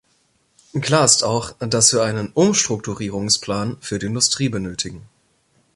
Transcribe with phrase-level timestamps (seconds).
[0.81, 5.03] Klar ist auch, dass wir einen Umstrukturierungsplan für die Industrie benötigen.